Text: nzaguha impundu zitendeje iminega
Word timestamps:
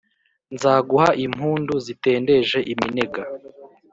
nzaguha 0.55 1.09
impundu 1.25 1.73
zitendeje 1.85 2.59
iminega 2.73 3.23